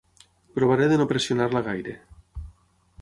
[0.55, 1.95] Provaré de no pressionar-la gaire.